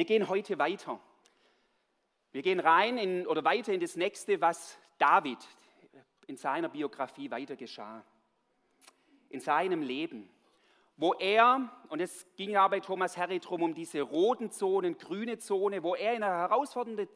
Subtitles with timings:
[0.00, 0.98] Wir gehen heute weiter.
[2.32, 5.36] Wir gehen rein in, oder weiter in das nächste, was David
[6.26, 8.02] in seiner Biografie weiter geschah.
[9.28, 10.30] In seinem Leben.
[10.96, 15.36] Wo er, und es ging ja bei Thomas Harry drum um diese roten Zonen, grüne
[15.36, 17.10] Zone, wo er in ein herausforderndes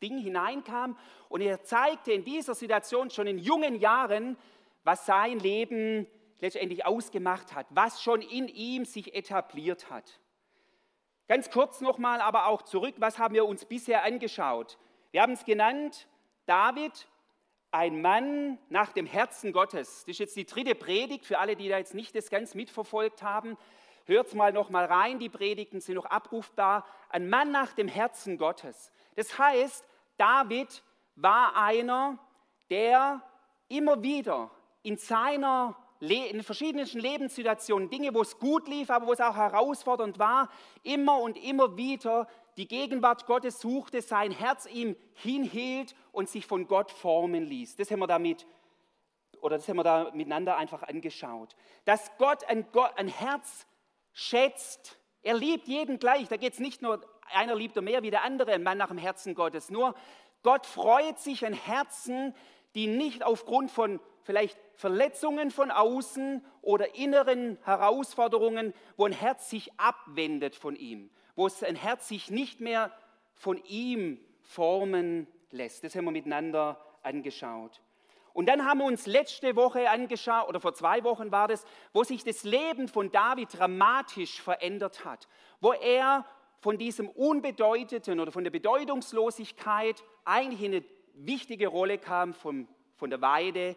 [0.00, 0.96] Ding hineinkam
[1.28, 4.38] und er zeigte in dieser Situation schon in jungen Jahren,
[4.82, 6.06] was sein Leben
[6.38, 10.18] letztendlich ausgemacht hat, was schon in ihm sich etabliert hat.
[11.30, 14.78] Ganz kurz nochmal, aber auch zurück, was haben wir uns bisher angeschaut?
[15.12, 16.08] Wir haben es genannt,
[16.46, 17.06] David,
[17.70, 20.00] ein Mann nach dem Herzen Gottes.
[20.00, 23.22] Das ist jetzt die dritte Predigt für alle, die da jetzt nicht das ganz mitverfolgt
[23.22, 23.56] haben.
[24.06, 26.84] Hört mal noch mal rein, die Predigten sind noch abrufbar.
[27.10, 28.90] Ein Mann nach dem Herzen Gottes.
[29.14, 30.82] Das heißt, David
[31.14, 32.18] war einer,
[32.70, 33.22] der
[33.68, 34.50] immer wieder
[34.82, 40.18] in seiner in verschiedenen Lebenssituationen, Dinge, wo es gut lief, aber wo es auch herausfordernd
[40.18, 40.48] war,
[40.82, 46.66] immer und immer wieder die Gegenwart Gottes suchte, sein Herz ihm hinhielt und sich von
[46.66, 47.76] Gott formen ließ.
[47.76, 48.46] Das haben wir damit
[49.40, 51.56] oder das haben wir da miteinander einfach angeschaut.
[51.84, 53.66] Dass Gott ein, ein Herz
[54.12, 54.98] schätzt.
[55.22, 56.28] Er liebt jeden gleich.
[56.28, 57.00] Da geht es nicht nur,
[57.32, 59.70] einer liebt er mehr wie der andere, ein Mann nach dem Herzen Gottes.
[59.70, 59.94] Nur
[60.42, 62.34] Gott freut sich an Herzen,
[62.74, 69.70] die nicht aufgrund von vielleicht Verletzungen von außen oder inneren Herausforderungen, wo ein Herz sich
[69.78, 72.90] abwendet von ihm, wo ein Herz sich nicht mehr
[73.34, 75.84] von ihm formen lässt.
[75.84, 77.82] Das haben wir miteinander angeschaut.
[78.32, 82.02] Und dann haben wir uns letzte Woche angeschaut, oder vor zwei Wochen war das, wo
[82.02, 85.28] sich das Leben von David dramatisch verändert hat,
[85.60, 86.24] wo er
[86.58, 90.84] von diesem Unbedeuteten oder von der Bedeutungslosigkeit eigentlich in eine
[91.16, 93.76] wichtige Rolle kam, vom, von der Weide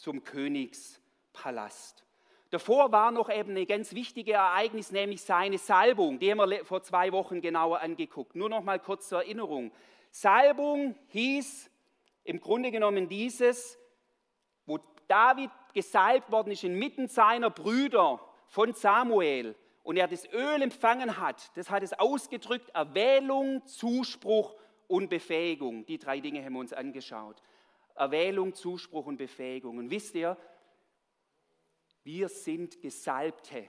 [0.00, 2.04] zum Königspalast.
[2.50, 6.18] Davor war noch eben ein ganz wichtiges Ereignis, nämlich seine Salbung.
[6.18, 8.34] Die haben wir vor zwei Wochen genauer angeguckt.
[8.34, 9.70] Nur noch mal kurz zur Erinnerung.
[10.10, 11.70] Salbung hieß
[12.24, 13.78] im Grunde genommen dieses,
[14.66, 21.18] wo David gesalbt worden ist inmitten seiner Brüder von Samuel und er das Öl empfangen
[21.18, 24.56] hat, das hat es ausgedrückt, Erwählung, Zuspruch
[24.88, 25.86] und Befähigung.
[25.86, 27.40] Die drei Dinge haben wir uns angeschaut.
[28.00, 29.76] Erwählung, Zuspruch und Befähigung.
[29.76, 30.36] Und wisst ihr,
[32.02, 33.68] wir sind Gesalbte.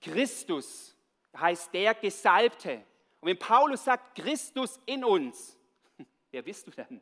[0.00, 0.96] Christus
[1.36, 2.84] heißt der Gesalbte.
[3.20, 5.56] Und wenn Paulus sagt, Christus in uns,
[6.32, 7.00] wer bist du denn?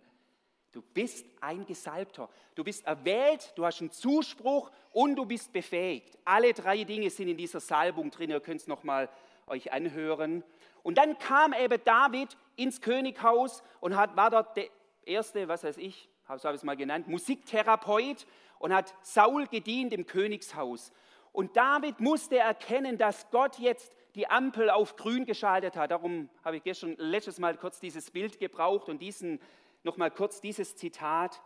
[0.72, 2.28] Du bist ein Gesalbter.
[2.54, 6.18] Du bist erwählt, du hast einen Zuspruch und du bist befähigt.
[6.24, 8.30] Alle drei Dinge sind in dieser Salbung drin.
[8.30, 9.08] Ihr könnt es nochmal
[9.46, 10.44] euch anhören.
[10.82, 14.58] Und dann kam eben David ins Könighaus und hat, war dort
[15.06, 18.26] erste, was weiß ich, so habe ich es mal genannt, Musiktherapeut
[18.58, 20.92] und hat Saul gedient im Königshaus.
[21.32, 25.90] Und David musste erkennen, dass Gott jetzt die Ampel auf grün geschaltet hat.
[25.90, 29.40] Darum habe ich gestern letztes Mal kurz dieses Bild gebraucht und diesen
[29.82, 31.42] noch mal kurz dieses Zitat,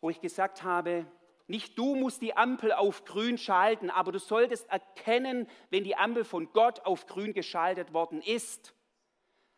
[0.00, 1.06] wo ich gesagt habe,
[1.46, 6.24] nicht du musst die Ampel auf grün schalten, aber du solltest erkennen, wenn die Ampel
[6.24, 8.74] von Gott auf grün geschaltet worden ist.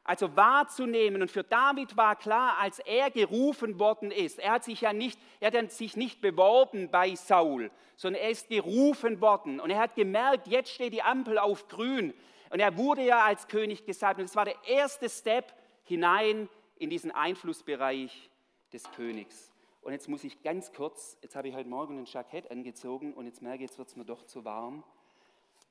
[0.05, 1.23] Also wahrzunehmen.
[1.23, 5.19] Und für David war klar, als er gerufen worden ist, er hat sich ja nicht,
[5.41, 9.61] er hat sich nicht beworben bei Saul, sondern er ist gerufen worden.
[9.61, 12.13] Und er hat gemerkt, jetzt steht die Ampel auf grün.
[12.51, 14.21] Und er wurde ja als König gesagt.
[14.21, 15.55] Und das war der erste Step
[15.85, 18.31] hinein in diesen Einflussbereich
[18.73, 19.53] des Königs.
[19.81, 23.27] Und jetzt muss ich ganz kurz, jetzt habe ich heute Morgen ein Jackett angezogen und
[23.27, 24.83] jetzt merke ich, jetzt wird es mir doch zu warm.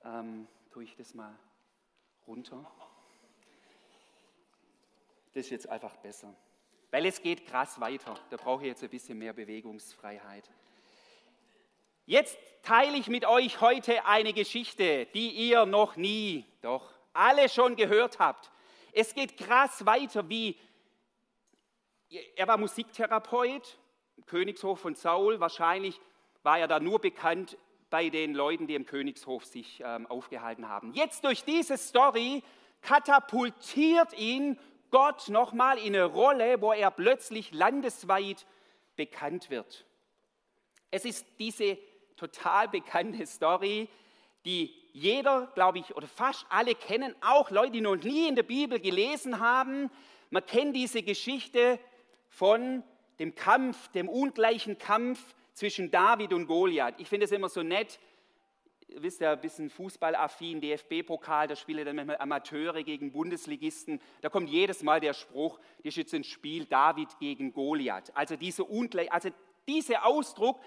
[0.04, 1.36] Ähm, tue ich das mal
[2.28, 2.66] runter.
[5.34, 6.34] Das ist jetzt einfach besser.
[6.92, 8.14] Weil es geht krass weiter.
[8.30, 10.50] Da brauche ich jetzt ein bisschen mehr Bewegungsfreiheit.
[12.06, 17.76] Jetzt teile ich mit euch heute eine Geschichte, die ihr noch nie, doch alle schon
[17.76, 18.52] gehört habt.
[18.92, 20.56] Es geht krass weiter, wie
[22.36, 23.80] er war Musiktherapeut,
[24.28, 25.40] Königshof von Saul.
[25.40, 26.00] Wahrscheinlich
[26.44, 27.58] war er da nur bekannt
[27.90, 30.94] bei den Leuten, die im Königshof sich ähm, aufgehalten haben.
[30.94, 32.44] Jetzt durch diese Story
[32.82, 34.60] katapultiert ihn
[34.94, 38.46] Gott nochmal in eine Rolle, wo er plötzlich landesweit
[38.96, 39.86] bekannt wird.
[40.92, 41.80] Es ist diese
[42.16, 43.90] total bekannte Story,
[44.46, 48.44] die jeder, glaube ich, oder fast alle kennen, auch Leute, die noch nie in der
[48.44, 49.90] Bibel gelesen haben.
[50.30, 51.80] Man kennt diese Geschichte
[52.30, 52.84] von
[53.18, 56.94] dem Kampf, dem ungleichen Kampf zwischen David und Goliath.
[57.00, 58.00] Ich finde es immer so nett,
[58.98, 64.02] wisst ja, ein bisschen fußballaffin, DFB-Pokal, da spielen dann manchmal Amateure gegen Bundesligisten.
[64.22, 68.16] Da kommt jedes Mal der Spruch, das ist jetzt ein Spiel David gegen Goliath.
[68.16, 69.30] Also, diese Ungleich, also
[69.68, 70.60] dieser Ausdruck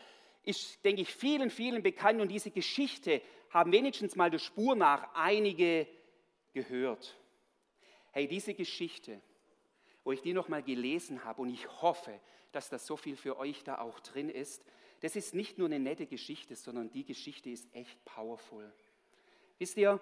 [0.43, 3.20] ist, denke ich, vielen, vielen bekannt und diese Geschichte
[3.50, 5.87] haben wenigstens mal der Spur nach einige
[6.52, 7.17] gehört.
[8.12, 9.20] Hey, diese Geschichte,
[10.05, 12.19] wo ich die nochmal gelesen habe und ich hoffe,
[12.52, 14.64] dass das so viel für euch da auch drin ist,
[15.06, 18.74] das ist nicht nur eine nette Geschichte, sondern die Geschichte ist echt powerful.
[19.56, 20.00] Wisst ihr,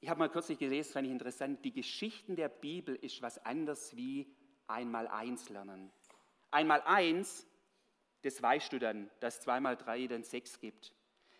[0.00, 3.96] ich habe mal kürzlich gelesen, fand ich interessant, die Geschichten der Bibel ist was anderes
[3.96, 4.30] wie
[4.66, 5.90] einmal eins lernen.
[6.50, 7.46] Einmal eins,
[8.20, 10.92] das weißt du dann, dass zweimal drei dann sechs gibt.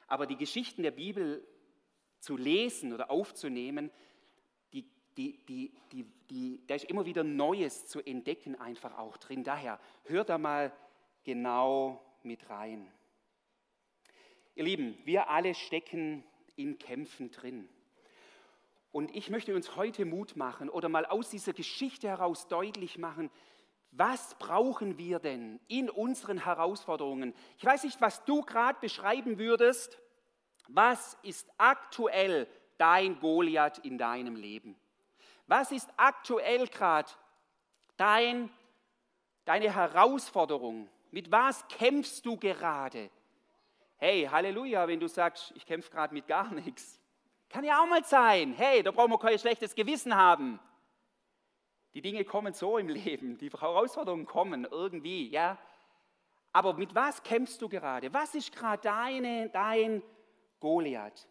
[0.07, 1.47] Aber die Geschichten der Bibel
[2.19, 3.91] zu lesen oder aufzunehmen,
[4.73, 9.45] die, die, die, die, da ist immer wieder Neues zu entdecken einfach auch drin.
[9.45, 10.73] Daher hört da mal
[11.25, 12.91] genau mit rein.
[14.55, 16.25] Ihr Lieben, wir alle stecken
[16.57, 17.69] in Kämpfen drin.
[18.93, 23.31] Und ich möchte uns heute Mut machen oder mal aus dieser Geschichte heraus deutlich machen,
[23.97, 27.33] was brauchen wir denn in unseren Herausforderungen?
[27.59, 29.99] Ich weiß nicht, was du gerade beschreiben würdest.
[30.69, 32.49] Was ist aktuell
[32.79, 34.77] dein Goliath in deinem Leben?
[35.47, 37.11] Was ist aktuell gerade
[37.97, 38.51] dein,
[39.45, 40.89] deine Herausforderung?
[41.15, 43.09] Mit was kämpfst du gerade?
[43.99, 46.99] Hey, Halleluja, wenn du sagst, ich kämpfe gerade mit gar nichts.
[47.49, 48.53] Kann ja auch mal sein.
[48.53, 50.59] Hey, da brauchen wir kein schlechtes Gewissen haben.
[51.95, 55.57] Die Dinge kommen so im Leben, die Herausforderungen kommen irgendwie, ja.
[56.53, 58.13] Aber mit was kämpfst du gerade?
[58.13, 60.03] Was ist gerade deine, dein
[60.59, 61.29] Goliath?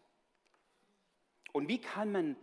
[1.52, 2.36] Und wie kann man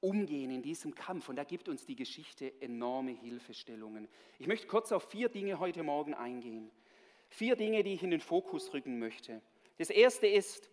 [0.00, 1.28] umgehen in diesem Kampf?
[1.28, 4.08] Und da gibt uns die Geschichte enorme Hilfestellungen.
[4.38, 6.70] Ich möchte kurz auf vier Dinge heute Morgen eingehen.
[7.28, 9.42] Vier Dinge, die ich in den Fokus rücken möchte.
[9.78, 10.70] Das erste ist,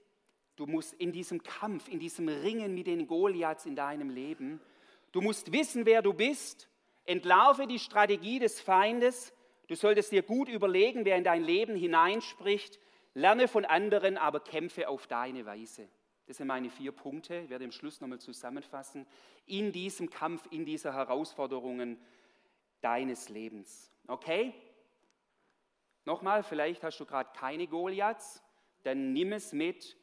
[0.56, 4.62] Du musst in diesem Kampf, in diesem Ringen mit den Goliaths in deinem Leben,
[5.12, 6.70] du musst wissen, wer du bist,
[7.06, 9.34] entlarve die Strategie des Feindes,
[9.68, 12.80] du solltest dir gut überlegen, wer in dein Leben hineinspricht,
[13.16, 15.90] lerne von anderen, aber kämpfe auf deine Weise.
[16.34, 19.06] Das sind meine vier Punkte, ich werde im Schluss nochmal zusammenfassen,
[19.46, 22.04] in diesem Kampf, in dieser Herausforderungen
[22.82, 23.92] deines Lebens.
[24.08, 24.52] Okay?
[26.06, 28.42] Nochmal, vielleicht hast du gerade keine Goliaths,
[28.82, 29.96] dann nimm es mit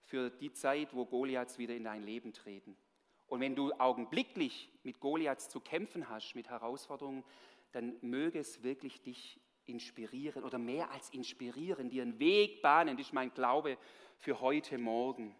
[0.00, 2.78] für die Zeit, wo Goliaths wieder in dein Leben treten.
[3.26, 7.24] Und wenn du augenblicklich mit Goliaths zu kämpfen hast, mit Herausforderungen,
[7.72, 12.96] dann möge es wirklich dich inspirieren oder mehr als inspirieren, dir einen Weg bahnen.
[12.96, 13.76] Das ist mein Glaube
[14.16, 15.36] für heute Morgen.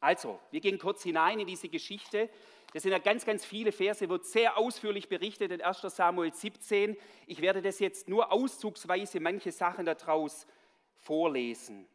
[0.00, 2.30] Also, wir gehen kurz hinein in diese Geschichte.
[2.72, 6.96] Das sind ja ganz, ganz viele Verse, wird sehr ausführlich berichtet in 1 Samuel 17.
[7.26, 10.46] Ich werde das jetzt nur auszugsweise manche Sachen daraus
[10.94, 11.86] vorlesen.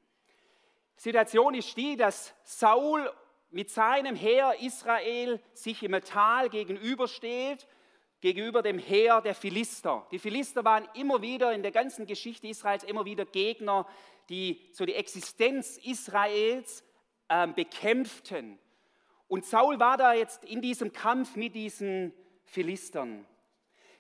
[0.97, 3.11] Situation ist die, dass Saul
[3.49, 7.67] mit seinem Heer Israel sich im Tal gegenübersteht,
[8.21, 10.05] gegenüber dem Heer der Philister.
[10.11, 13.87] Die Philister waren immer wieder in der ganzen Geschichte Israels immer wieder Gegner,
[14.29, 16.83] die so die Existenz Israels
[17.27, 18.59] äh, bekämpften.
[19.27, 22.13] Und Saul war da jetzt in diesem Kampf mit diesen
[22.43, 23.25] Philistern.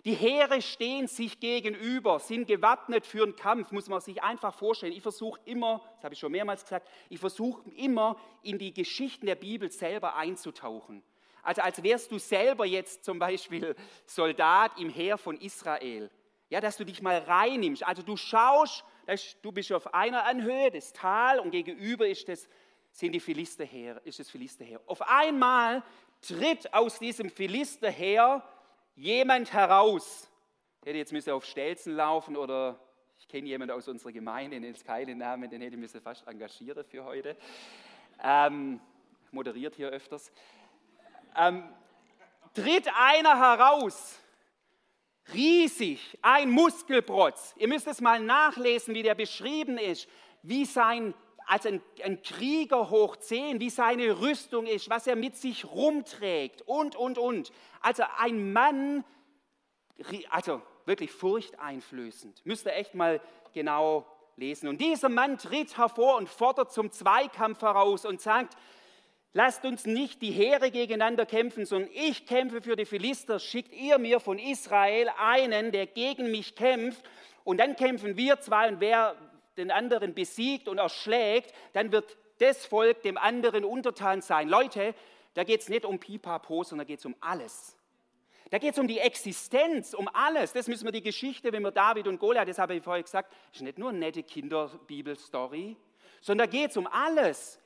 [0.05, 4.93] Die Heere stehen sich gegenüber, sind gewappnet für einen Kampf, muss man sich einfach vorstellen.
[4.93, 9.25] Ich versuche immer, das habe ich schon mehrmals gesagt, ich versuche immer in die Geschichten
[9.25, 11.01] der Bibel selber einzutauchen.
[11.41, 13.75] Also als wärst du selber jetzt zum Beispiel
[14.05, 16.11] Soldat im Heer von Israel.
[16.49, 17.83] Ja, dass du dich mal reinnimmst.
[17.83, 18.83] Also du schaust,
[19.41, 22.47] du bist auf einer Anhöhe, das Tal, und gegenüber ist das,
[22.95, 24.79] sind die Philisterheer, ist das Philisterheer.
[24.85, 25.83] Auf einmal
[26.21, 28.41] tritt aus diesem Philisterheer
[28.95, 30.29] jemand heraus.
[30.79, 32.79] Ich hätte jetzt müssen auf Stelzen laufen oder
[33.19, 36.25] ich kenne jemanden aus unserer Gemeinde, den ist keinen Namen, den hätte ich müssen fast
[36.25, 37.35] engagieren für heute.
[38.23, 38.79] Ähm,
[39.29, 40.31] moderiert hier öfters.
[41.35, 41.67] Ähm,
[42.53, 44.17] tritt einer heraus,
[45.33, 47.55] riesig, ein Muskelprotz.
[47.57, 50.07] Ihr müsst es mal nachlesen, wie der beschrieben ist,
[50.43, 51.13] wie sein
[51.47, 56.61] als ein, ein, Krieger hoch zehn, wie seine Rüstung ist, was er mit sich rumträgt
[56.63, 57.51] und, und, und.
[57.81, 59.03] Also ein Mann,
[60.29, 62.45] also wirklich furchteinflößend.
[62.45, 63.21] Müsst ihr echt mal
[63.53, 64.05] genau
[64.37, 64.67] lesen.
[64.67, 68.55] Und dieser Mann tritt hervor und fordert zum Zweikampf heraus und sagt,
[69.33, 73.39] lasst uns nicht die Heere gegeneinander kämpfen, sondern ich kämpfe für die Philister.
[73.39, 77.03] Schickt ihr mir von Israel einen, der gegen mich kämpft.
[77.43, 79.15] Und dann kämpfen wir zwei und wer
[79.57, 84.49] den anderen besiegt und erschlägt, dann wird das Volk dem anderen untertan sein.
[84.49, 84.93] Leute,
[85.33, 87.77] da geht es nicht um Pipapo, sondern da geht es um alles.
[88.51, 90.53] Da geht es um die Existenz, um alles.
[90.53, 93.33] Das müssen wir die Geschichte, wenn wir David und Goliath, das habe ich vorher gesagt,
[93.51, 95.75] ist nicht nur eine nette Kinderbibelstory,
[96.21, 97.59] sondern da geht es um alles.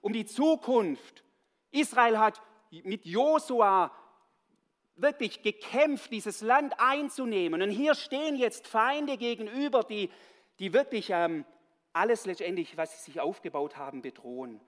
[0.00, 1.22] Um die Zukunft.
[1.70, 3.92] Israel hat mit Josua
[4.96, 7.62] wirklich gekämpft, dieses Land einzunehmen.
[7.62, 10.10] Und hier stehen jetzt Feinde gegenüber, die
[10.58, 11.44] die wirklich ähm,
[11.92, 14.60] alles letztendlich, was sie sich aufgebaut haben, bedrohen.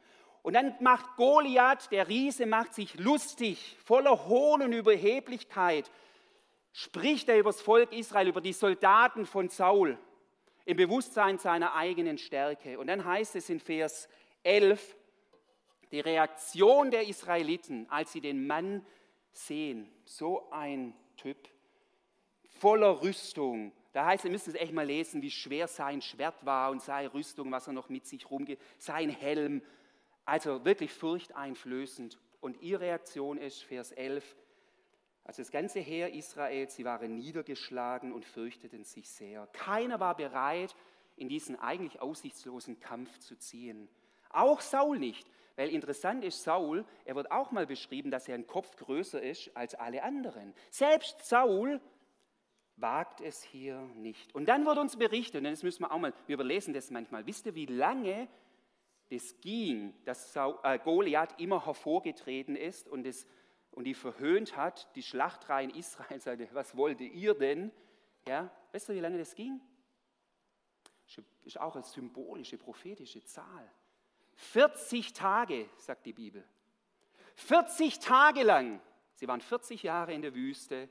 [0.42, 5.90] Und dann macht Goliath, der Riese, macht sich lustig, voller Hohn und Überheblichkeit,
[6.72, 9.98] spricht er über das Volk Israel, über die Soldaten von Saul,
[10.64, 12.78] im Bewusstsein seiner eigenen Stärke.
[12.78, 14.08] Und dann heißt es in Vers
[14.42, 14.96] 11,
[15.90, 18.86] die Reaktion der Israeliten, als sie den Mann
[19.32, 21.48] sehen, so ein Typ,
[22.60, 23.72] voller Rüstung.
[23.92, 27.12] Da heißt, ihr müsst es echt mal lesen, wie schwer sein Schwert war und seine
[27.12, 29.62] Rüstung, was er noch mit sich rumgeht, sein Helm.
[30.24, 32.18] Also wirklich furchteinflößend.
[32.40, 34.36] Und ihre Reaktion ist, Vers 11,
[35.24, 39.46] also das ganze Heer Israels, sie waren niedergeschlagen und fürchteten sich sehr.
[39.52, 40.74] Keiner war bereit,
[41.16, 43.88] in diesen eigentlich aussichtslosen Kampf zu ziehen.
[44.30, 45.28] Auch Saul nicht.
[45.56, 49.54] Weil interessant ist, Saul, er wird auch mal beschrieben, dass er ein Kopf größer ist
[49.56, 50.54] als alle anderen.
[50.70, 51.80] Selbst Saul
[52.80, 54.34] wagt es hier nicht.
[54.34, 57.26] Und dann wird uns berichtet, und das müssen wir auch mal, wir überlesen das manchmal,
[57.26, 58.28] wisst ihr, wie lange
[59.10, 63.26] das ging, dass äh, Goliath immer hervorgetreten ist und, das,
[63.70, 67.72] und die verhöhnt hat, die Schlachtreihen Israels, sagte, was wollt ihr denn?
[68.26, 69.60] Ja, weißt du, wie lange das ging?
[71.44, 73.70] Ist auch eine symbolische, prophetische Zahl.
[74.34, 76.44] 40 Tage, sagt die Bibel.
[77.36, 78.80] 40 Tage lang.
[79.14, 80.88] Sie waren 40 Jahre in der Wüste.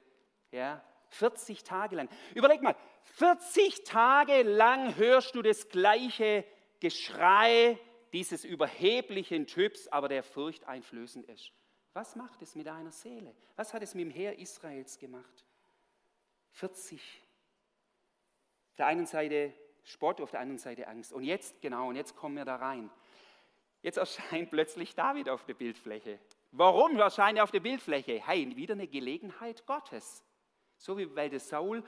[0.51, 2.09] Ja, 40 Tage lang.
[2.35, 2.75] Überleg mal,
[3.15, 6.45] 40 Tage lang hörst du das gleiche
[6.79, 7.79] Geschrei
[8.13, 11.51] dieses überheblichen Typs, aber der furchteinflößend ist.
[11.93, 13.35] Was macht es mit deiner Seele?
[13.55, 15.45] Was hat es mit dem Heer Israels gemacht?
[16.51, 17.01] 40.
[18.69, 21.13] Auf der einen Seite Spott, auf der anderen Seite Angst.
[21.13, 22.89] Und jetzt, genau, und jetzt kommen wir da rein.
[23.81, 26.19] Jetzt erscheint plötzlich David auf der Bildfläche.
[26.51, 28.21] Warum erscheint er auf der Bildfläche?
[28.25, 30.23] Hey, wieder eine Gelegenheit Gottes.
[30.77, 31.83] So wie weil der Saul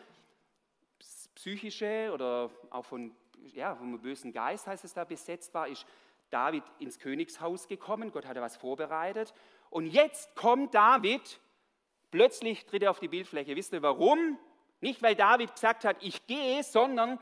[1.36, 3.15] psychische oder auch von,
[3.53, 5.86] ja, vom bösen Geist, heißt es da, besetzt war, ist
[6.29, 8.12] David ins Königshaus gekommen.
[8.12, 9.34] Gott hatte was vorbereitet.
[9.69, 11.39] Und jetzt kommt David,
[12.12, 13.55] plötzlich tritt er auf die Bildfläche.
[13.55, 14.38] Wisst ihr warum?
[14.81, 17.19] Nicht, weil David gesagt hat, ich gehe, sondern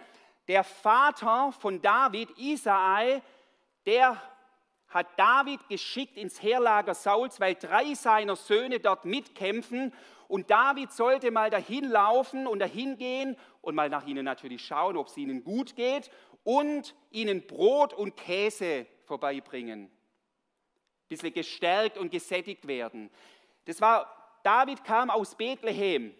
[0.48, 3.22] der Vater von David, Isai,
[3.86, 4.22] der
[4.90, 9.94] hat David geschickt ins Heerlager Sauls, weil drei seiner Söhne dort mitkämpfen.
[10.28, 14.98] Und David sollte mal dahin laufen und dahin gehen und mal nach ihnen natürlich schauen,
[14.98, 16.10] ob es ihnen gut geht
[16.44, 19.86] und ihnen Brot und Käse vorbeibringen.
[19.86, 19.92] Ein
[21.10, 23.10] bisschen gestärkt und gesättigt werden.
[23.66, 26.14] Das war, David kam aus Bethlehem.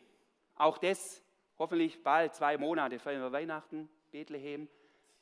[0.56, 1.22] Auch das
[1.60, 4.68] hoffentlich bald, zwei Monate, wir Weihnachten, Bethlehem.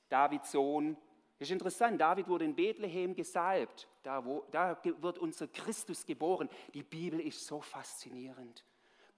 [0.10, 0.98] Davids Sohn,
[1.40, 3.88] ist interessant, David wurde in Bethlehem gesalbt.
[4.04, 6.50] Da, wo, da wird unser Christus geboren.
[6.74, 8.64] Die Bibel ist so faszinierend.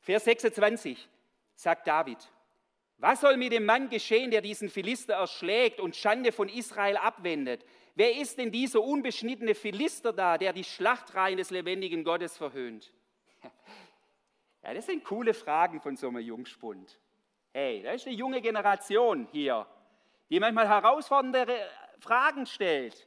[0.00, 1.08] Vers 26
[1.54, 2.18] sagt David,
[2.98, 7.64] was soll mit dem Mann geschehen, der diesen Philister erschlägt und Schande von Israel abwendet?
[7.94, 12.92] Wer ist denn dieser unbeschnittene Philister da, der die Schlachtreihen des lebendigen Gottes verhöhnt?
[14.64, 16.98] Ja, das sind coole Fragen von so einem Jungspund.
[17.52, 19.66] Hey, da ist eine junge Generation hier,
[20.30, 21.46] die manchmal herausfordernde
[21.98, 23.06] Fragen stellt.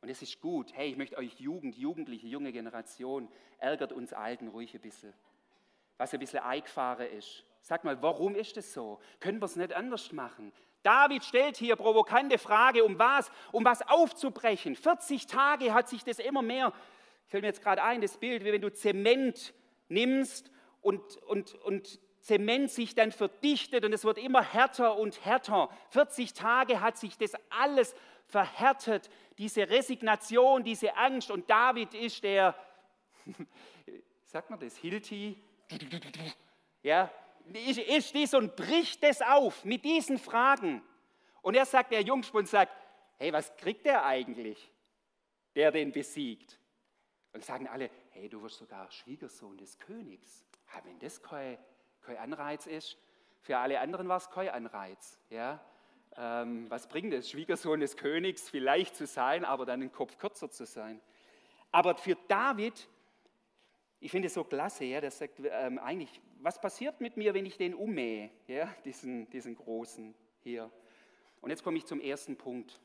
[0.00, 0.72] Und es ist gut.
[0.72, 3.28] Hey, ich möchte euch Jugend, Jugendliche, junge Generation,
[3.58, 5.12] ärgert uns Alten ruhig ein bisschen.
[5.98, 7.44] Was ein bisschen eingefahren ist.
[7.60, 9.00] Sag mal, warum ist das so?
[9.18, 10.52] Können wir es nicht anders machen?
[10.84, 13.32] David stellt hier provokante Frage, um was?
[13.50, 14.76] Um was aufzubrechen.
[14.76, 16.72] 40 Tage hat sich das immer mehr,
[17.26, 19.52] fällt mir jetzt gerade ein, das Bild, wie wenn du Zement
[19.92, 25.68] nimmst und, und, und Zement sich dann verdichtet und es wird immer härter und härter.
[25.90, 27.94] 40 Tage hat sich das alles
[28.26, 31.30] verhärtet, diese Resignation, diese Angst.
[31.30, 32.54] Und David ist der,
[34.26, 35.36] sagt man das, Hilti,
[36.82, 37.10] ja,
[37.52, 40.82] ist, ist dies und bricht es auf mit diesen Fragen.
[41.42, 42.72] Und er sagt, der Jungspund sagt,
[43.18, 44.70] hey, was kriegt der eigentlich,
[45.56, 46.58] der den besiegt?
[47.32, 50.44] Und sagen alle, hey, du wirst sogar Schwiegersohn des Königs.
[50.72, 51.58] Ja, wenn das kein,
[52.02, 52.98] kein Anreiz ist,
[53.40, 55.18] für alle anderen war es kein Anreiz.
[55.30, 55.60] Ja?
[56.16, 60.50] Ähm, was bringt es, Schwiegersohn des Königs vielleicht zu sein, aber dann den Kopf kürzer
[60.50, 61.00] zu sein?
[61.70, 62.86] Aber für David,
[63.98, 67.46] ich finde es so klasse, ja, der sagt ähm, eigentlich, was passiert mit mir, wenn
[67.46, 70.70] ich den ummähe, ja, diesen, diesen großen hier?
[71.40, 72.78] Und jetzt komme ich zum ersten Punkt.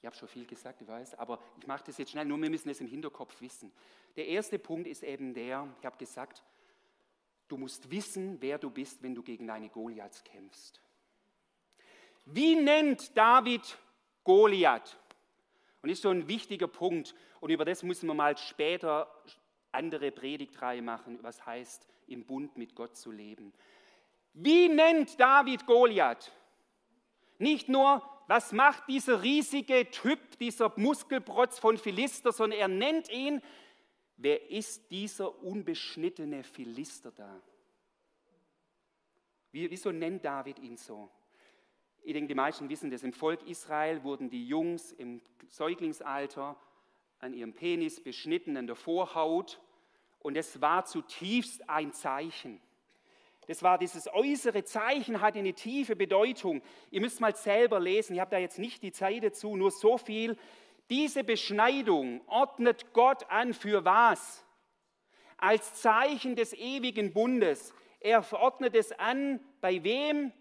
[0.00, 2.48] Ich habe schon viel gesagt, ich weiß, aber ich mache das jetzt schnell, nur wir
[2.48, 3.70] müssen es im Hinterkopf wissen.
[4.16, 6.42] Der erste Punkt ist eben der, ich habe gesagt,
[7.48, 10.80] du musst wissen, wer du bist, wenn du gegen deine Goliaths kämpfst.
[12.24, 13.78] Wie nennt David
[14.24, 14.96] Goliath?
[15.82, 17.14] Und das ist so ein wichtiger Punkt.
[17.40, 19.12] Und über das müssen wir mal später
[19.72, 23.52] andere Predigtreihe machen, was heißt, im Bund mit Gott zu leben.
[24.32, 26.32] Wie nennt David Goliath?
[27.38, 33.42] Nicht nur, was macht dieser riesige Typ, dieser Muskelprotz von Philister, sondern er nennt ihn,
[34.18, 37.42] wer ist dieser unbeschnittene Philister da?
[39.50, 41.10] Wieso nennt David ihn so?
[42.04, 43.02] Ich denke, die meisten wissen das.
[43.02, 46.54] Im Volk Israel wurden die Jungs im Säuglingsalter
[47.18, 49.60] an ihrem Penis beschnitten, an der Vorhaut.
[50.20, 52.60] Und es war zutiefst ein Zeichen.
[53.46, 56.62] Das war dieses äußere Zeichen, hatte eine tiefe Bedeutung.
[56.90, 59.98] Ihr müsst mal selber lesen, ich habe da jetzt nicht die Zeit dazu, nur so
[59.98, 60.36] viel.
[60.88, 64.44] Diese Beschneidung ordnet Gott an für was?
[65.36, 67.72] Als Zeichen des ewigen Bundes.
[68.00, 70.32] Er verordnet es an, bei wem?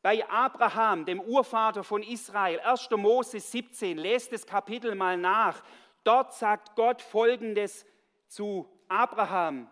[0.00, 2.90] Bei Abraham, dem Urvater von Israel, 1.
[2.96, 5.62] Mose 17, lest das Kapitel mal nach.
[6.02, 7.86] Dort sagt Gott folgendes
[8.26, 9.68] zu Abraham.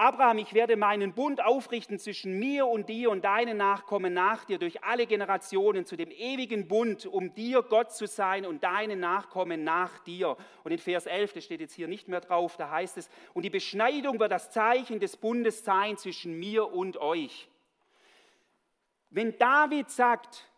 [0.00, 4.58] Abraham, ich werde meinen Bund aufrichten zwischen mir und dir und deinen Nachkommen nach dir
[4.58, 9.62] durch alle Generationen zu dem ewigen Bund, um dir Gott zu sein und deine Nachkommen
[9.62, 10.38] nach dir.
[10.64, 13.42] Und in Vers 11, das steht jetzt hier nicht mehr drauf, da heißt es, und
[13.42, 17.50] die Beschneidung wird das Zeichen des Bundes sein zwischen mir und euch.
[19.10, 20.50] Wenn David sagt,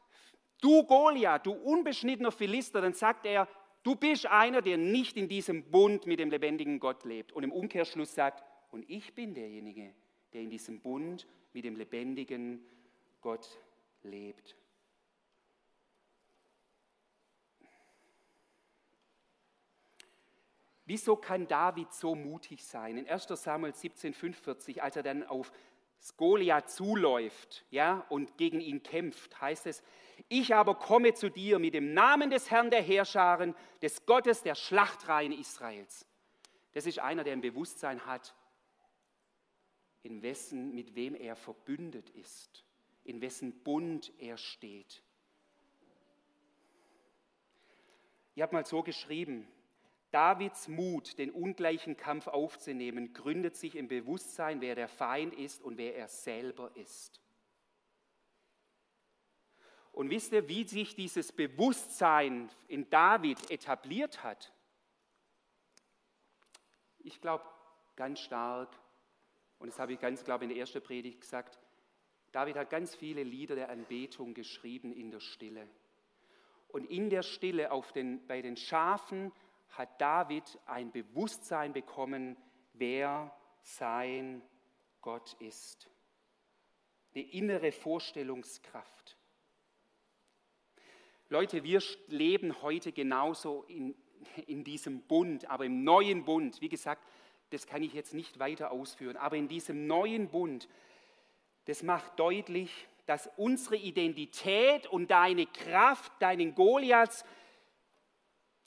[0.60, 3.48] du Goliath, du unbeschnittener Philister, dann sagt er,
[3.82, 7.32] du bist einer, der nicht in diesem Bund mit dem lebendigen Gott lebt.
[7.32, 9.94] Und im Umkehrschluss sagt, und ich bin derjenige,
[10.32, 12.64] der in diesem Bund mit dem lebendigen
[13.20, 13.60] Gott
[14.02, 14.56] lebt.
[20.84, 22.96] Wieso kann David so mutig sein?
[22.96, 25.52] In 1 Samuel 17,45, als er dann auf
[26.16, 29.82] Goliath zuläuft ja, und gegen ihn kämpft, heißt es,
[30.28, 34.54] ich aber komme zu dir mit dem Namen des Herrn der Heerscharen, des Gottes der
[34.54, 36.06] Schlachtreihen Israels.
[36.72, 38.34] Das ist einer, der ein Bewusstsein hat,
[40.02, 42.64] in wessen, mit wem er verbündet ist,
[43.04, 45.02] in wessen Bund er steht.
[48.34, 49.46] Ich habe mal so geschrieben,
[50.10, 55.78] Davids Mut, den ungleichen Kampf aufzunehmen, gründet sich im Bewusstsein, wer der Feind ist und
[55.78, 57.20] wer er selber ist.
[59.92, 64.52] Und wisst ihr, wie sich dieses Bewusstsein in David etabliert hat?
[66.98, 67.44] Ich glaube
[67.96, 68.78] ganz stark,
[69.62, 71.56] und das habe ich ganz, glaube ich, in der ersten Predigt gesagt,
[72.32, 75.68] David hat ganz viele Lieder der Anbetung geschrieben in der Stille.
[76.66, 79.30] Und in der Stille den, bei den Schafen
[79.68, 82.36] hat David ein Bewusstsein bekommen,
[82.72, 84.42] wer sein
[85.00, 85.88] Gott ist.
[87.14, 89.16] Eine innere Vorstellungskraft.
[91.28, 93.94] Leute, wir leben heute genauso in,
[94.46, 96.60] in diesem Bund, aber im neuen Bund.
[96.60, 97.06] Wie gesagt,
[97.52, 100.68] das kann ich jetzt nicht weiter ausführen, aber in diesem neuen Bund,
[101.66, 102.70] das macht deutlich,
[103.06, 107.24] dass unsere Identität und deine Kraft, deinen Goliaths,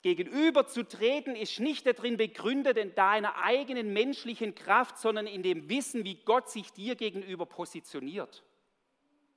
[0.01, 6.19] Gegenüberzutreten ist nicht darin begründet in deiner eigenen menschlichen Kraft, sondern in dem Wissen, wie
[6.23, 8.43] Gott sich dir gegenüber positioniert.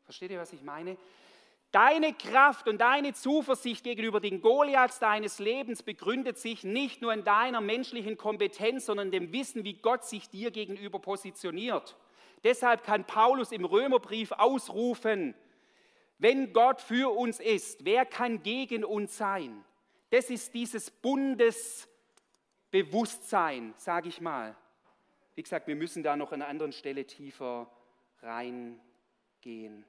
[0.05, 0.99] Versteht ihr, was ich meine?
[1.71, 7.25] Deine Kraft und deine Zuversicht gegenüber den Goliaths deines Lebens begründet sich nicht nur in
[7.25, 11.95] deiner menschlichen Kompetenz, sondern dem Wissen, wie Gott sich dir gegenüber positioniert.
[12.43, 15.35] Deshalb kann Paulus im Römerbrief ausrufen,
[16.21, 19.65] Wenn Gott für uns ist, wer kann gegen uns sein?
[20.11, 24.57] Das ist dieses Bundesbewusstsein, sage ich mal.
[25.37, 27.71] Wie gesagt, wir müssen da noch an einer anderen Stelle tiefer
[28.21, 29.85] reingehen.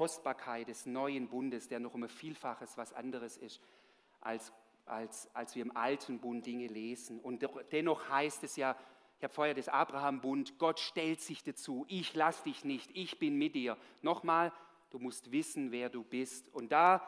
[0.00, 3.60] Kostbarkeit des neuen Bundes, der noch ein Vielfaches was anderes ist,
[4.22, 4.50] als,
[4.86, 7.20] als, als wir im alten Bund Dinge lesen.
[7.20, 8.78] Und dennoch heißt es ja,
[9.18, 13.36] ich habe vorher das Abraham-Bund, Gott stellt sich dazu, ich lasse dich nicht, ich bin
[13.36, 13.76] mit dir.
[14.00, 14.54] Nochmal,
[14.88, 16.48] du musst wissen, wer du bist.
[16.54, 17.06] Und da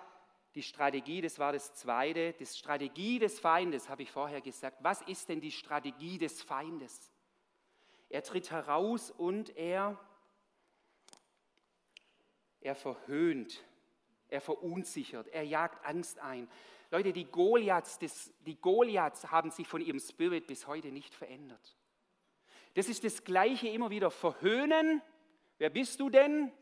[0.55, 4.77] die Strategie, das war das Zweite, die Strategie des Feindes, habe ich vorher gesagt.
[4.85, 7.11] Was ist denn die Strategie des Feindes?
[8.11, 9.99] Er tritt heraus und er,
[12.65, 13.63] er verhöhnt,
[14.29, 16.49] er verunsichert, er jagt Angst ein.
[16.91, 21.77] Leute, die Goliaths, das, die Goliaths haben sich von ihrem Spirit bis heute nicht verändert.
[22.75, 24.11] Das ist das Gleiche immer wieder.
[24.11, 25.03] Verhöhnen,
[25.59, 26.53] wer bist du denn?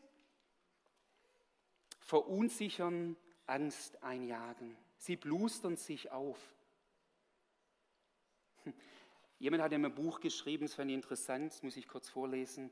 [1.99, 4.77] Verunsichern, Angst einjagen.
[4.97, 6.37] Sie blustern sich auf.
[9.39, 12.69] Jemand hat in einem Buch geschrieben, das fand ich interessant, das muss ich kurz vorlesen.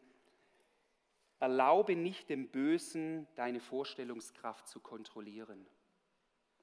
[1.39, 5.65] Erlaube nicht dem Bösen, deine Vorstellungskraft zu kontrollieren.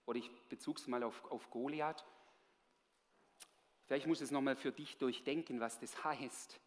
[0.05, 2.05] Oder ich bezog es mal auf, auf Goliath.
[3.87, 6.61] Vielleicht muss es nochmal für dich durchdenken, was das heißt.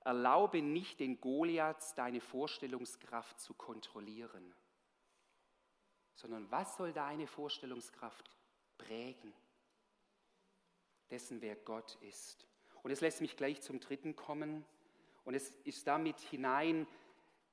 [0.00, 4.54] Erlaube nicht den Goliaths deine Vorstellungskraft zu kontrollieren,
[6.14, 8.30] sondern was soll deine Vorstellungskraft
[8.76, 9.32] prägen?
[11.10, 12.46] Dessen, wer Gott ist.
[12.82, 14.64] Und es lässt mich gleich zum dritten kommen.
[15.24, 16.86] Und es ist damit hinein,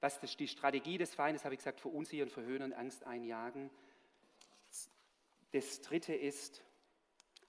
[0.02, 3.70] was das, die Strategie des Feindes, habe ich gesagt, verunsichern, verhöhnen, Angst einjagen.
[5.52, 6.64] Das dritte ist,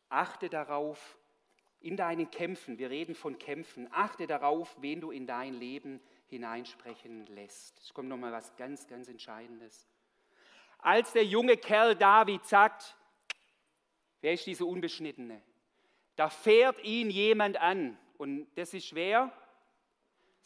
[0.09, 1.18] achte darauf,
[1.80, 7.26] in deinen Kämpfen, wir reden von Kämpfen, achte darauf, wen du in dein Leben hineinsprechen
[7.26, 7.78] lässt.
[7.80, 9.87] Es kommt nochmal was ganz, ganz Entscheidendes.
[10.78, 12.96] Als der junge Kerl David sagt,
[14.20, 15.42] wer ist dieser Unbeschnittene?
[16.16, 17.98] Da fährt ihn jemand an.
[18.18, 19.30] Und das ist schwer.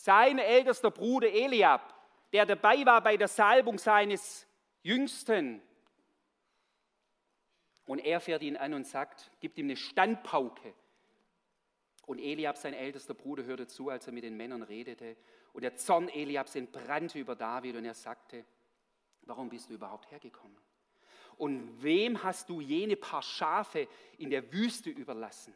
[0.03, 1.95] Sein ältester Bruder Eliab,
[2.33, 4.47] der dabei war bei der Salbung seines
[4.83, 5.61] Jüngsten.
[7.85, 10.73] Und er fährt ihn an und sagt, gibt ihm eine Standpauke.
[12.07, 15.19] Und Eliab, sein ältester Bruder, hörte zu, als er mit den Männern redete.
[15.53, 18.47] Und der Zorn Eliabs entbrannte über David und er sagte,
[19.25, 20.57] warum bist du überhaupt hergekommen?
[21.37, 23.87] Und wem hast du jene paar Schafe
[24.17, 25.55] in der Wüste überlassen?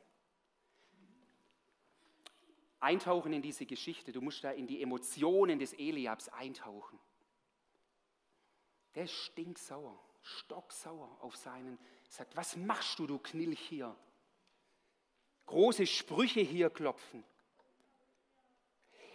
[2.84, 6.98] Eintauchen in diese Geschichte, du musst da in die Emotionen des Eliabs eintauchen.
[8.94, 13.96] Der ist stinksauer, stocksauer auf seinen, sagt, was machst du, du Knilch hier?
[15.46, 17.24] große Sprüche hier klopfen.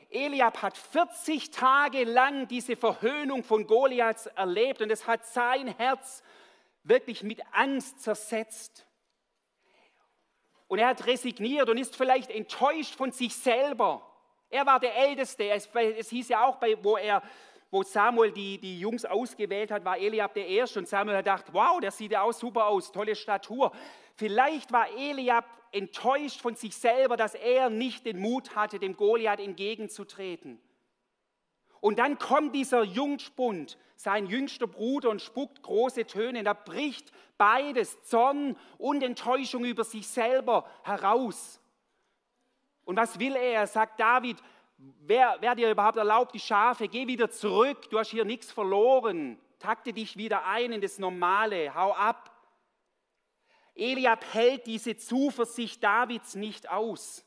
[0.10, 6.24] Eliab hat 40 Tage lang diese Verhöhnung von Goliaths erlebt und es hat sein Herz
[6.84, 8.88] wirklich mit Angst zersetzt.
[10.70, 14.02] Und er hat resigniert und ist vielleicht enttäuscht von sich selber.
[14.52, 15.50] Er war der Älteste.
[15.50, 17.24] Es, es hieß ja auch, bei, wo, er,
[17.72, 20.80] wo Samuel die, die Jungs ausgewählt hat, war Eliab der Erste.
[20.80, 23.72] Und Samuel hat gedacht, wow, der sieht ja auch super aus, tolle Statur.
[24.16, 29.40] Vielleicht war Eliab enttäuscht von sich selber, dass er nicht den Mut hatte, dem Goliath
[29.40, 30.62] entgegenzutreten.
[31.82, 36.44] Und dann kommt dieser Jungspund, sein jüngster Bruder, und spuckt große Töne.
[36.44, 41.60] Da bricht beides, Zorn und Enttäuschung über sich selber heraus.
[42.84, 43.54] Und was will er?
[43.54, 44.38] Er sagt David,
[44.78, 49.40] wer, wer dir überhaupt erlaubt, die Schafe, geh wieder zurück, du hast hier nichts verloren.
[49.60, 52.36] Takte dich wieder ein in das Normale, hau ab.
[53.76, 57.26] Eliab hält diese Zuversicht Davids nicht aus.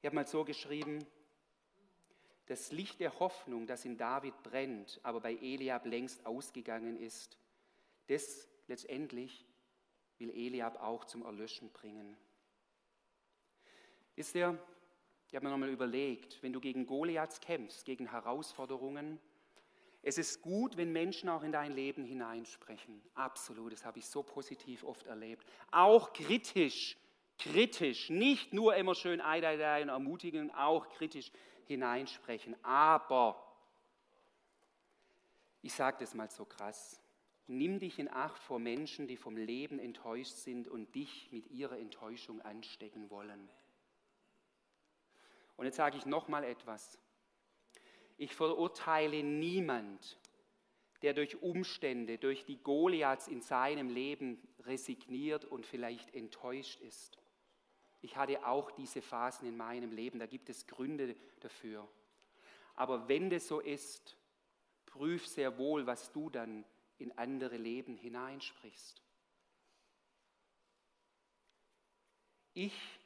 [0.00, 1.04] Ich habe mal so geschrieben,
[2.46, 7.36] das Licht der Hoffnung, das in David brennt, aber bei Eliab längst ausgegangen ist,
[8.06, 9.44] das letztendlich
[10.18, 12.16] will Eliab auch zum Erlöschen bringen.
[14.16, 14.56] Ist der,
[15.26, 19.20] ich habe mir nochmal überlegt, wenn du gegen Goliaths kämpfst, gegen Herausforderungen,
[20.02, 23.02] es ist gut, wenn Menschen auch in dein Leben hineinsprechen.
[23.14, 25.44] Absolut, das habe ich so positiv oft erlebt.
[25.70, 26.96] Auch kritisch,
[27.38, 31.30] kritisch, nicht nur immer schön ei, ei, ei und ermutigen, auch kritisch
[31.66, 32.56] hineinsprechen.
[32.64, 33.42] Aber,
[35.62, 37.00] ich sage das mal so krass,
[37.46, 41.78] nimm dich in Acht vor Menschen, die vom Leben enttäuscht sind und dich mit ihrer
[41.78, 43.48] Enttäuschung anstecken wollen.
[45.56, 46.98] Und jetzt sage ich noch mal etwas.
[48.16, 50.18] Ich verurteile niemand,
[51.02, 57.18] der durch Umstände, durch die Goliaths in seinem Leben resigniert und vielleicht enttäuscht ist.
[58.00, 61.86] Ich hatte auch diese Phasen in meinem Leben, da gibt es Gründe dafür.
[62.76, 64.16] Aber wenn das so ist,
[64.86, 66.64] prüf sehr wohl, was du dann
[66.98, 69.02] in andere Leben hineinsprichst.
[72.54, 72.98] Ich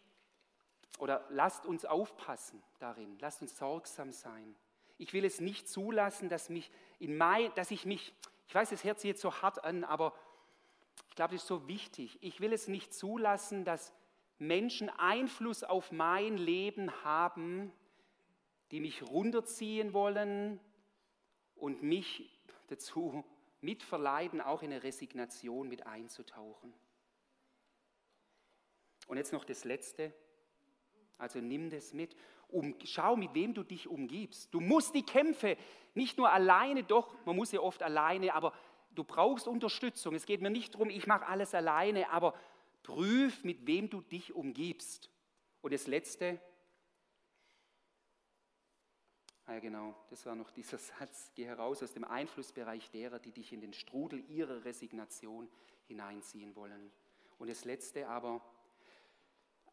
[0.98, 4.54] oder lasst uns aufpassen darin, lasst uns sorgsam sein.
[4.98, 8.14] Ich will es nicht zulassen, dass, mich in mein, dass ich mich,
[8.46, 10.14] ich weiß, hört sich jetzt so hart an, aber
[11.08, 12.18] ich glaube, das ist so wichtig.
[12.20, 13.92] Ich will es nicht zulassen, dass
[14.42, 17.72] Menschen Einfluss auf mein Leben haben,
[18.70, 20.58] die mich runterziehen wollen
[21.54, 22.28] und mich
[22.66, 23.24] dazu
[23.60, 26.74] mitverleiden, auch in eine Resignation mit einzutauchen.
[29.06, 30.12] Und jetzt noch das Letzte.
[31.18, 32.16] Also nimm das mit.
[32.48, 34.52] Um, schau, mit wem du dich umgibst.
[34.52, 35.56] Du musst die Kämpfe
[35.94, 38.52] nicht nur alleine, doch, man muss ja oft alleine, aber
[38.94, 40.14] du brauchst Unterstützung.
[40.14, 42.34] Es geht mir nicht darum, ich mache alles alleine, aber
[42.82, 45.10] prüf, mit wem du dich umgibst.
[45.60, 46.40] Und das Letzte,
[49.46, 53.32] ah ja genau, das war noch dieser Satz, geh heraus aus dem Einflussbereich derer, die
[53.32, 55.48] dich in den Strudel ihrer Resignation
[55.86, 56.92] hineinziehen wollen.
[57.38, 58.40] Und das Letzte aber,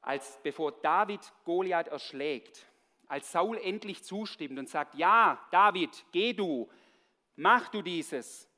[0.02, 2.66] als bevor David Goliath erschlägt,
[3.08, 6.70] als Saul endlich zustimmt und sagt, ja, David, geh du,
[7.36, 8.49] mach du dieses,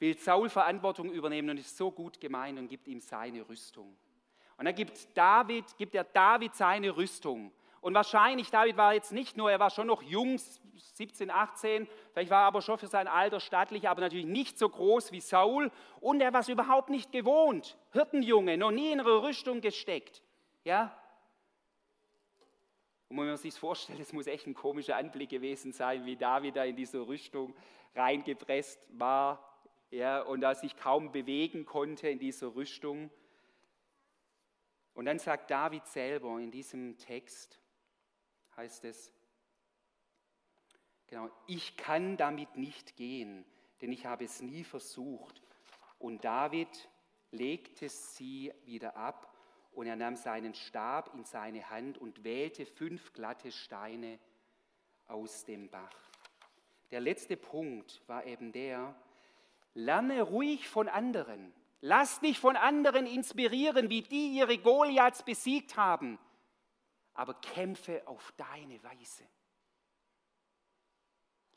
[0.00, 3.96] will Saul Verantwortung übernehmen und ist so gut gemeint und gibt ihm seine Rüstung.
[4.56, 7.52] Und dann gibt David, gibt er David seine Rüstung.
[7.80, 12.30] Und wahrscheinlich, David war jetzt nicht nur, er war schon noch jung, 17, 18, vielleicht
[12.30, 15.70] war er aber schon für sein Alter stattlich, aber natürlich nicht so groß wie Saul.
[16.00, 17.78] Und er war es überhaupt nicht gewohnt.
[17.92, 20.22] Hirtenjunge, noch nie in eine Rüstung gesteckt.
[20.64, 20.94] Ja?
[23.08, 26.56] Und wenn man sich vorstellt, es muss echt ein komischer Anblick gewesen sein, wie David
[26.56, 27.54] da in diese Rüstung
[27.94, 29.49] reingepresst war
[29.90, 33.10] ja, und da sich kaum bewegen konnte in dieser Rüstung.
[34.94, 37.60] Und dann sagt David selber in diesem Text,
[38.56, 39.12] heißt es,
[41.06, 43.44] genau, ich kann damit nicht gehen,
[43.80, 45.42] denn ich habe es nie versucht.
[45.98, 46.88] Und David
[47.30, 49.34] legte sie wieder ab
[49.72, 54.18] und er nahm seinen Stab in seine Hand und wählte fünf glatte Steine
[55.06, 55.96] aus dem Bach.
[56.90, 58.94] Der letzte Punkt war eben der,
[59.74, 61.52] Lerne ruhig von anderen.
[61.80, 66.18] Lass dich von anderen inspirieren, wie die ihre Goliaths besiegt haben.
[67.14, 69.24] Aber kämpfe auf deine Weise.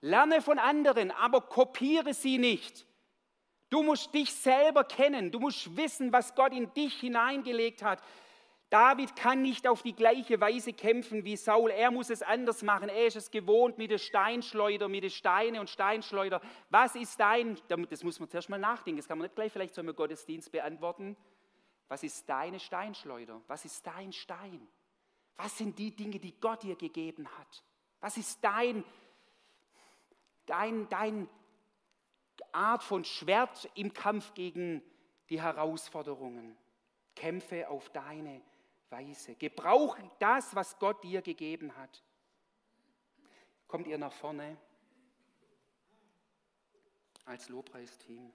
[0.02, 2.86] Lerne von anderen, aber kopiere sie nicht.
[3.70, 5.32] Du musst dich selber kennen.
[5.32, 8.04] Du musst wissen, was Gott in dich hineingelegt hat.
[8.74, 11.70] David kann nicht auf die gleiche Weise kämpfen wie Saul.
[11.70, 12.90] Er muss es anders machen.
[12.90, 16.42] Er ist es gewohnt mit der Steinschleuder, mit den Steine und Steinschleuder.
[16.72, 19.76] Was ist dein, das muss man zuerst mal nachdenken, das kann man nicht gleich vielleicht
[19.76, 21.16] so im Gottesdienst beantworten.
[21.88, 23.44] Was ist deine Steinschleuder?
[23.46, 24.68] Was ist dein Stein?
[25.36, 27.64] Was sind die Dinge, die Gott dir gegeben hat?
[28.02, 28.84] Was ist dein,
[30.48, 31.30] dein, dein
[32.52, 34.82] Art von Schwert im Kampf gegen
[35.30, 36.58] die Herausforderungen?
[37.14, 38.42] Kämpfe auf deine
[38.94, 39.36] Weise.
[39.36, 42.04] Gebrauche das, was Gott dir gegeben hat.
[43.68, 44.56] Kommt ihr nach vorne
[47.26, 48.32] als Lobpreisteam?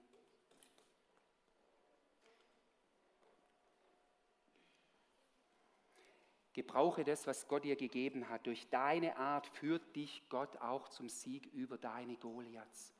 [6.51, 8.45] Gebrauche das, was Gott dir gegeben hat.
[8.45, 12.93] Durch deine Art führt dich Gott auch zum Sieg über deine Goliaths.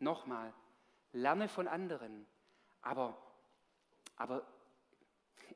[0.00, 0.52] Nochmal,
[1.12, 2.26] lerne von anderen,
[2.82, 3.16] aber,
[4.16, 4.46] aber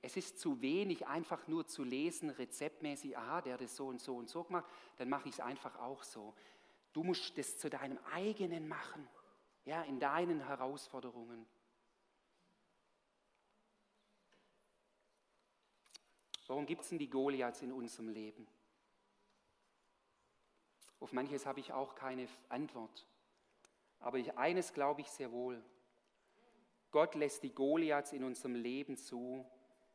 [0.03, 4.01] es ist zu wenig, einfach nur zu lesen, rezeptmäßig, aha, der hat das so und
[4.01, 6.35] so und so gemacht, dann mache ich es einfach auch so.
[6.93, 9.07] Du musst das zu deinem eigenen machen,
[9.65, 11.47] ja, in deinen Herausforderungen.
[16.47, 18.49] Warum gibt es denn die Goliaths in unserem Leben?
[20.99, 23.07] Auf manches habe ich auch keine Antwort.
[24.01, 25.63] Aber ich, eines glaube ich sehr wohl.
[26.91, 29.47] Gott lässt die Goliaths in unserem Leben zu,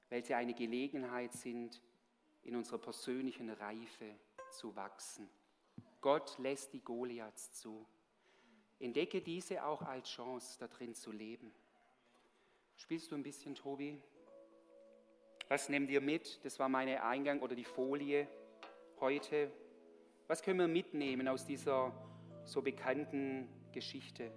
[0.09, 1.81] weil sie eine Gelegenheit sind,
[2.43, 4.15] in unserer persönlichen Reife
[4.51, 5.27] zu wachsen.
[6.01, 7.85] Gott lässt die Goliaths zu.
[8.79, 11.51] Entdecke diese auch als Chance, darin zu leben.
[12.77, 14.01] Spielst du ein bisschen, Tobi?
[15.47, 16.43] Was nehmt ihr mit?
[16.43, 18.27] Das war meine Eingang oder die Folie
[18.99, 19.51] heute.
[20.27, 21.93] Was können wir mitnehmen aus dieser
[22.45, 24.31] so bekannten Geschichte?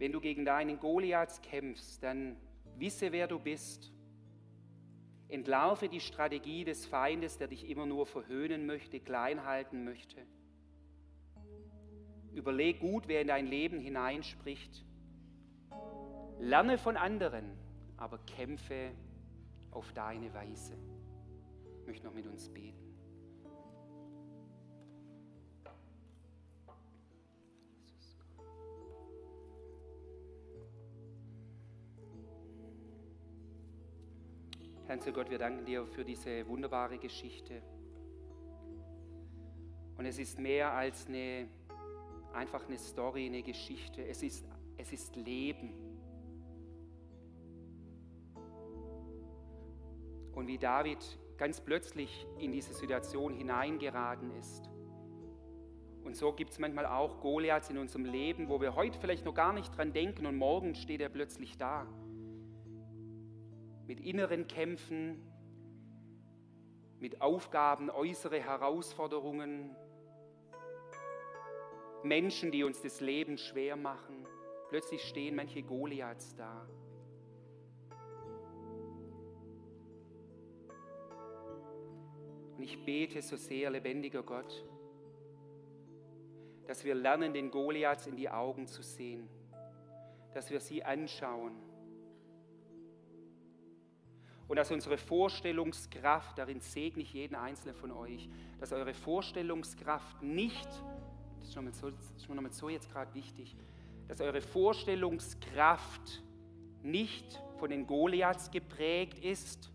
[0.00, 2.34] Wenn du gegen deinen Goliaths kämpfst, dann
[2.78, 3.92] wisse, wer du bist.
[5.28, 10.24] Entlarve die Strategie des Feindes, der dich immer nur verhöhnen möchte, klein halten möchte.
[12.32, 14.86] Überleg gut, wer in dein Leben hineinspricht.
[16.38, 17.58] Lerne von anderen,
[17.98, 18.92] aber kämpfe
[19.70, 20.78] auf deine Weise.
[21.84, 22.89] möchte noch mit uns beten.
[34.98, 37.62] Zu Gott, wir danken dir für diese wunderbare Geschichte.
[39.96, 41.48] Und es ist mehr als eine,
[42.34, 44.04] einfach eine Story, eine Geschichte.
[44.04, 44.44] Es ist,
[44.76, 45.72] es ist Leben.
[50.32, 50.98] Und wie David
[51.38, 54.68] ganz plötzlich in diese Situation hineingeraten ist.
[56.02, 59.34] Und so gibt es manchmal auch Goliaths in unserem Leben, wo wir heute vielleicht noch
[59.34, 61.86] gar nicht dran denken und morgen steht er plötzlich da
[63.90, 65.20] mit inneren Kämpfen,
[67.00, 69.74] mit Aufgaben, äußere Herausforderungen,
[72.04, 74.24] Menschen, die uns das Leben schwer machen.
[74.68, 76.68] Plötzlich stehen manche Goliaths da.
[82.56, 84.64] Und ich bete so sehr, lebendiger Gott,
[86.68, 89.28] dass wir lernen, den Goliaths in die Augen zu sehen,
[90.32, 91.69] dass wir sie anschauen
[94.50, 100.66] und dass unsere Vorstellungskraft, darin segne ich jeden Einzelnen von euch, dass eure Vorstellungskraft nicht,
[101.38, 101.92] das ist schon mal so,
[102.34, 103.54] mal so jetzt gerade wichtig,
[104.08, 106.24] dass eure Vorstellungskraft
[106.82, 109.70] nicht von den Goliaths geprägt ist,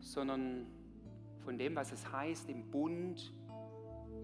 [0.00, 0.66] sondern
[1.44, 3.32] von dem, was es heißt, im Bund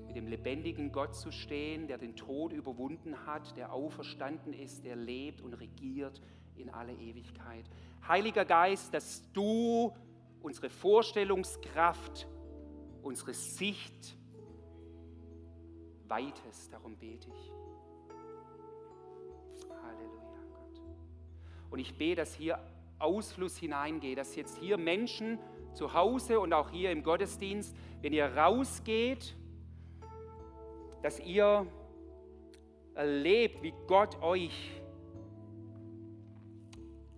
[0.08, 4.96] mit dem lebendigen Gott zu stehen, der den Tod überwunden hat, der auferstanden ist, der
[4.96, 6.20] lebt und regiert
[6.60, 7.64] in alle Ewigkeit.
[8.06, 9.92] Heiliger Geist, dass du
[10.42, 12.26] unsere Vorstellungskraft,
[13.02, 14.16] unsere Sicht
[16.08, 17.52] weitest, darum bete ich.
[19.68, 20.82] Halleluja, Gott.
[21.70, 22.58] Und ich bete, dass hier
[22.98, 25.38] Ausfluss hineingeht, dass jetzt hier Menschen
[25.72, 29.36] zu Hause und auch hier im Gottesdienst, wenn ihr rausgeht,
[31.02, 31.66] dass ihr
[32.94, 34.79] erlebt, wie Gott euch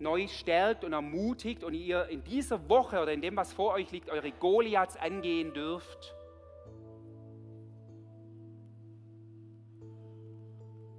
[0.03, 3.91] neu stärkt und ermutigt und ihr in dieser Woche oder in dem, was vor euch
[3.91, 6.15] liegt, eure Goliaths angehen dürft.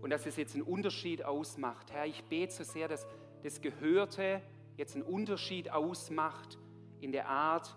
[0.03, 1.93] Und dass es jetzt einen Unterschied ausmacht.
[1.93, 3.07] Herr, ich bete so sehr, dass
[3.43, 4.43] das Gehörte
[4.77, 6.59] jetzt einen Unterschied ausmacht
[7.01, 7.77] in der Art,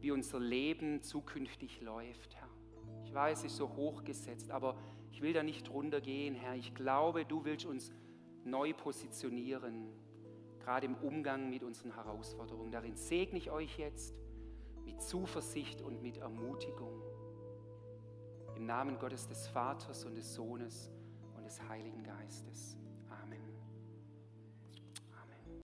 [0.00, 2.48] wie unser Leben zukünftig läuft, Herr.
[3.04, 4.76] Ich weiß, es ist so hochgesetzt, aber
[5.10, 6.54] ich will da nicht drunter gehen, Herr.
[6.54, 7.92] Ich glaube, du willst uns
[8.44, 9.88] neu positionieren
[10.68, 12.70] gerade im Umgang mit unseren Herausforderungen.
[12.70, 14.14] Darin segne ich euch jetzt
[14.84, 17.02] mit Zuversicht und mit Ermutigung.
[18.54, 20.90] Im Namen Gottes des Vaters und des Sohnes
[21.34, 22.77] und des Heiligen Geistes.